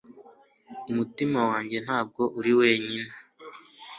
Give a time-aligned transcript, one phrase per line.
[0.89, 3.11] umutima wanjye ntabwo uri wenyine